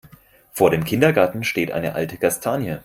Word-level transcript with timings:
Vor 0.51 0.71
dem 0.71 0.83
Kindergarten 0.83 1.43
steht 1.43 1.71
eine 1.71 1.93
alte 1.93 2.17
Kastanie. 2.17 2.77